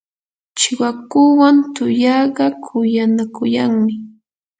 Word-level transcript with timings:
chiwakuwan 0.57 1.55
tuyaqa 1.75 2.45
kuyanakuyanmi. 2.65 3.93